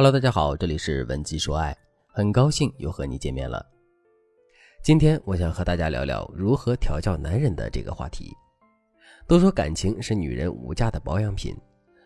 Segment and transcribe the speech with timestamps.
[0.00, 1.76] Hello，大家好，这里是文姬说爱，
[2.06, 3.62] 很高兴又和你见面了。
[4.82, 8.34] 今天我想和大家聊聊如何调教男人的这个话题。
[9.26, 11.54] 都说感情是女人无价的保养品，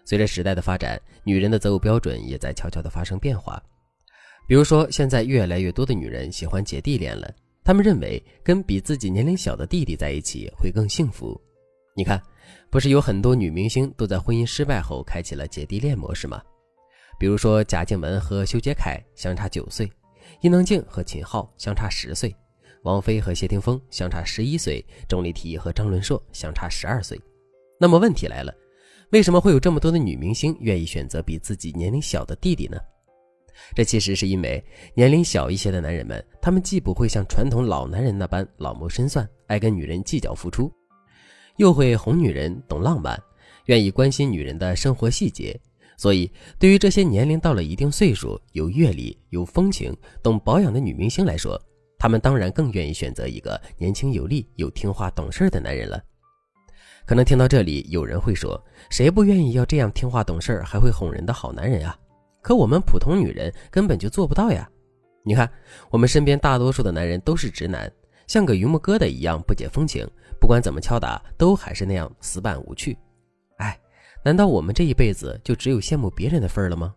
[0.05, 3.63] 随着时代的发展，女人的择偶标准也在悄悄地发生变化。
[4.49, 7.33] 比如说，现在越来越多的女人喜欢姐弟恋了，
[7.63, 11.41] 她们认为跟比自己年龄小的弟弟在一起会更幸福。
[11.95, 12.21] 你看，
[12.71, 16.43] 不是有很多女明星都在婚姻失败后开启了姐弟恋模式吗？
[17.19, 19.91] 比如说贾静雯和修杰楷相差九岁，
[20.41, 22.35] 伊能静和秦昊相差十岁，
[22.83, 27.21] 王菲和谢霆锋相差十一岁，钟丽缇和张伦硕相差十二岁。
[27.79, 28.55] 那么问题来了，
[29.11, 32.79] 为什么会有这么多的女明星愿意选择比自己年龄小的弟弟呢？
[33.75, 34.63] 这其实是因为
[34.95, 40.73] 年龄小一些的男人们，他们既不会像传统老男人那般老谋深算，爱跟女人计较付出，
[41.57, 43.17] 又会哄女人、懂浪漫，
[43.67, 45.59] 愿意关心女人的生活细节。
[45.97, 51.61] 所以，对于这些年龄到了一定岁数、有阅历、有风情、懂保养的女明星来说，
[51.99, 56.03] 她们当然更愿意选择一个年轻有力、又听话懂事的男人了。
[57.07, 58.59] 可能听到这里，有人会说
[58.91, 61.97] ：“谁不愿意要这样听话懂事还会哄人的好男人啊？”
[62.41, 64.69] 可我们普通女人根本就做不到呀！
[65.23, 65.51] 你看，
[65.91, 67.91] 我们身边大多数的男人都是直男，
[68.27, 70.07] 像个榆木疙瘩一样不解风情，
[70.41, 72.97] 不管怎么敲打，都还是那样死板无趣。
[74.25, 76.95] 难道我们这一辈子就只有羡慕别人的份儿了吗？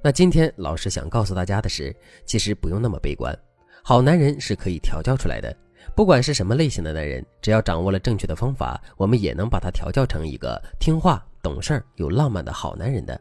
[0.00, 3.36] 那今天老师想告诉大家的是，其实不用那么悲观，
[3.82, 5.54] 好男人是可以调教出来的。
[5.96, 13.20] 不管是什么类型的男人，只要掌握了正确的方法，我们也能把他调教成一个听话、懂事儿、有浪漫的好男人的。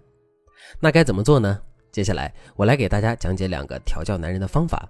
[0.79, 1.59] 那该怎么做呢？
[1.91, 4.87] 接下来我来给大家讲解两个调教男人的方法。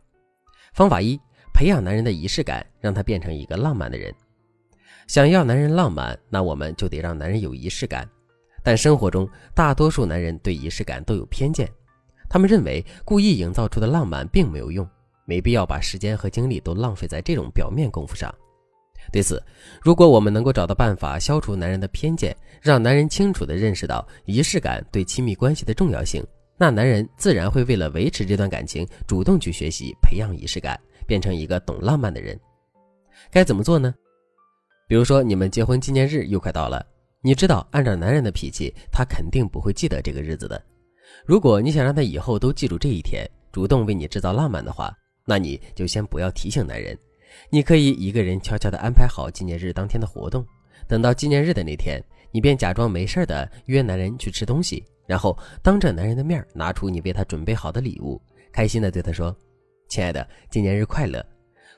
[0.73, 1.17] 方法一：
[1.53, 4.13] 培养男人的仪式感，让他变成一个浪漫的人。
[5.09, 8.07] 想要男人浪漫，那我们就得让男人有仪式感。
[8.61, 11.67] 但生活中，大多数男人对仪式感都有偏见，
[12.29, 14.87] 他们认为故意营造出的浪漫并没有用，
[15.25, 18.31] 没必要把时间和精力都浪费在这种表面功夫上。
[19.11, 19.43] 对此，
[19.81, 26.23] 如果我们能够找到办法消除男人的偏见，让男人清楚地认识到仪式感对亲密关系的重要性，
[26.55, 32.39] 那男人自然会为了维持这段感情，主动去学习培养仪式感，变成一个懂浪漫的人。
[33.31, 33.91] 该怎么做呢？
[34.89, 36.83] 比如说，你们结婚纪念日又快到了，
[37.21, 40.59] 你知道，按照男人的脾气，他肯定不会记得这个日子的。
[41.27, 44.91] 如果你想让他以后都记住这一天，主动为你制造浪漫的话，
[45.25, 46.97] 那你就先不要提醒男人，
[47.51, 50.43] 你可以一个人悄悄地安排好纪念日当天的活动。
[50.87, 58.19] 等到纪念日的那天，你便假装没事的约男人去吃东西，然后当着男人的面拿出你为他准备好的礼物，
[58.51, 59.35] 开心的对他说
[59.87, 61.23] ：“亲爱的，纪念日快乐。”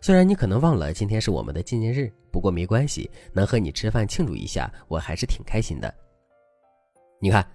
[0.01, 5.93] 虽然你可能忘了今天是我们的纪念日，不过没关系，能和你吃饭庆祝一下，我还是挺开心的。
[7.19, 7.47] 你看，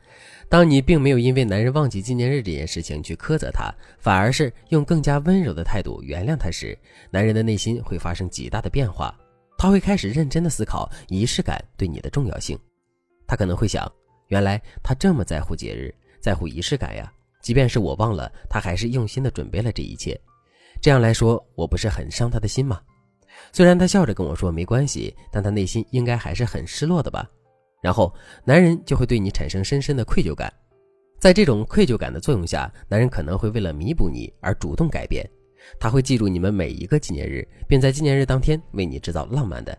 [0.48, 6.78] 当你并没有因为男人忘记纪念日这件事情去苛责他，反而是用更加温柔的态度原谅他时，
[7.10, 9.12] 男人的内心会发生极大的变化，
[9.58, 12.56] 他会开始认真的思考仪式感对你的重要性。
[13.26, 13.92] 他可能会想，
[14.28, 17.12] 原来他这么在乎节日，在乎仪式感呀，
[17.42, 20.16] 即便是我忘了，他还是用心的准备了这一切。
[20.86, 22.80] 这样来说，我不是很伤他的心吗？
[23.50, 27.28] 虽然他笑着跟我说没关系，但他内心应该还是很失落的吧。
[27.82, 28.14] 然后，
[28.44, 30.48] 男人就会对你产生深深的愧疚感，
[31.19, 35.28] 在这种愧疚感的作用下，男人可能会为了弥补你而主动改变，
[35.80, 39.76] 他会记住你们每一个纪念日，并在纪念日当天为你制造浪漫的。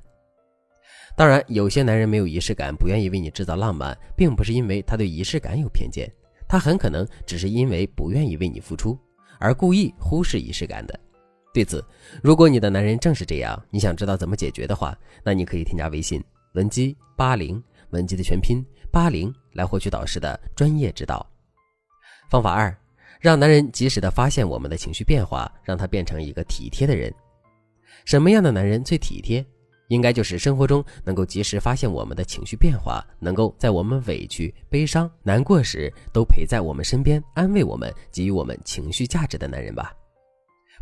[1.15, 6.11] 当然，有些男人没有仪式感，不愿意为你制造浪漫，并不是因为他对仪式感有偏见，
[6.49, 8.99] 他很可能只是因为不愿意为你付出。
[9.39, 10.99] 而故意忽视仪式感的，
[11.53, 11.83] 对此，
[12.21, 17.61] 如果你的男人正是这样，你想知道怎么解决的话，那你可以添加微信文姬八零，
[17.91, 21.25] 文姬的全拼八零，来获取导师的专业指导。
[22.29, 22.75] 方法二，
[23.19, 27.13] 让男人及时的发现我们的情绪变化，让他变成一个体贴的人。
[28.05, 29.45] 什么样的男人最体贴？
[29.87, 39.93] 应该就是生活中能够及时发现我们的情绪变化，能够在我们委屈、悲伤、难过时都陪在我们身边，安慰我们，给予我们情绪价值的男人吧。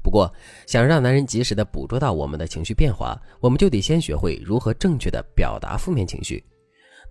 [0.04, 0.31] 不过，
[0.68, 6.44] 想让男人及时的捕捉到我们的情绪变化，我们就得先学会如何正确的表达负面情绪。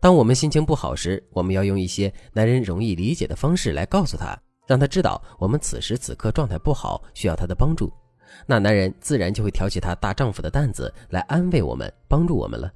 [0.01, 7.93] 当我们心情不好时，我们要用一些男人容易理解的方式来告诉他，让他知道我们此时此刻状态不好，需要他的帮助。
[8.47, 12.73] 那男人自然就会挑起他大丈夫的担子来安慰我们、帮助我们了。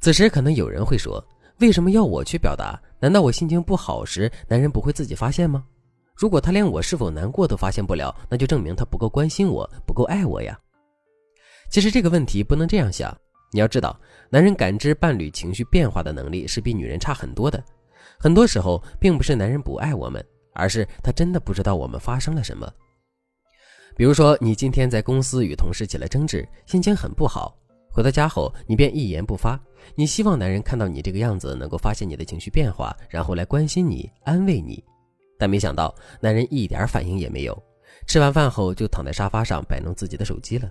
[0.00, 1.24] 此时可能有人会说
[1.60, 2.80] ：“为什么要我去表达？
[3.00, 5.64] 难道我心情不好时，男人不会自己发现吗？
[6.16, 10.58] 如果他连我是否难过都发现不了，那就证明他不够关心我、不够爱我呀。”
[11.70, 13.16] 其实这个问题不能这样想。
[13.52, 13.98] 你要知道，
[14.30, 17.62] 男人感知伴侣情绪变化的能力是比女人差很多的。
[18.18, 20.24] 很多时候并不是男人不爱我们，
[20.54, 22.68] 而是他真的不知道我们发生了什么。
[23.96, 27.56] 比如说，你今天在公司与同事起了争执，心情很不好，
[27.92, 29.58] 回到家后你便一言不发。
[29.94, 34.82] 你希望男人看到你这个样子，能够发现你的情绪变化，然后来关心你、安慰你。
[35.38, 37.62] 但没想到，男人一点反应也没有。
[38.06, 40.68] 吃完饭后就躺在沙发上摆弄自己的手机了。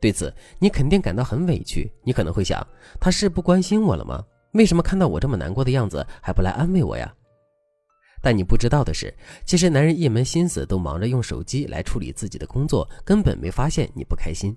[0.00, 1.90] 对此，你肯定感到很委屈。
[2.04, 2.64] 你可能会想，
[3.00, 4.24] 他是不关心我了吗？
[4.52, 7.12] 为什么看到我这么难过的样子还不来安慰我呀？
[8.22, 9.12] 但你不知道的是，
[9.44, 14.56] 其实男人一门心思都忙着用手机来处理自己的工作，根本没发现你不开心。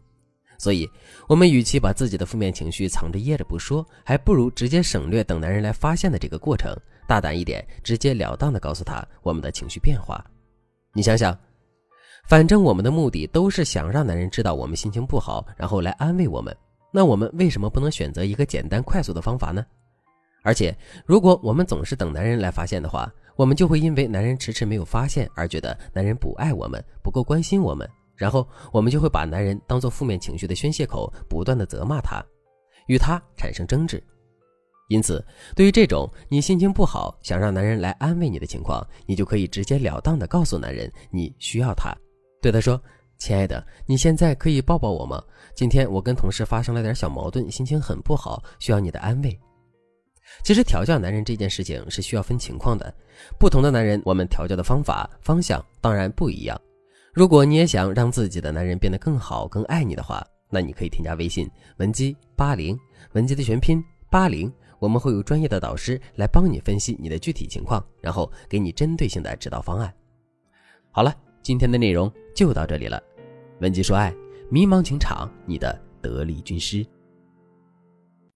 [0.57, 0.89] 所以，
[1.27, 6.73] 我们与其把自己的负面情绪藏着掖着不说，还不如直接省略等男人来发现的这个过程，
[7.07, 10.23] 大胆一点，直截了当的告诉他我们的情绪变化。
[10.93, 11.37] 你想想，
[12.29, 16.55] 反正我们的目的都是想让男人知道我们心情不好，然后来安慰我们。
[16.89, 19.65] 那我们为什么不能选择一个简单快速的方法呢？
[20.41, 20.73] 而且，
[21.05, 32.23] 如果我们总是等男人来发现的话，我们就会因为男人迟迟没有发现而觉得男人不爱我们，不够关心我们，然后我们就会把男人当做负面情绪的宣泄口，不断的责骂他，
[32.87, 34.01] 与他产生争执。
[34.87, 41.91] 因此，对于这种你心情不好，想让男人来安慰你的情况，你就可以直截了当的告诉男人你需要他，
[42.39, 42.79] 对他说
[43.17, 45.23] ：“亲爱的，你现在可以抱抱我吗？
[45.55, 49.39] 今天我跟同事发生了点小矛盾，心情很不好，需要你的安慰。”
[50.43, 52.93] 其实调教男人这件事情是需要分情况的，
[53.39, 56.59] 不同的男人，我们调教的方法方向当然不一样。
[57.13, 62.77] 如果你也想让自己的男人变得更好、更爱你的话，那你可以添加微信文姬八零，
[63.13, 69.93] 文姬的全拼八零，我们会有专业的导师来帮你分析你的具体情况，然后给你针对性的指导方案。
[70.91, 73.01] 好了，今天的内容就到这里了，
[73.61, 74.13] 文姬说爱，
[74.49, 76.85] 迷茫情场你的得力军师。